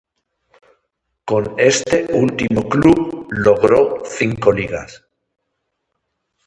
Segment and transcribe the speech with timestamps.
[1.25, 5.05] Con este último club logró cinco ligas.